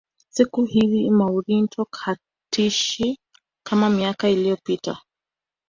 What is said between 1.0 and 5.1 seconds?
mourinho hatishi kama miaka iliyopita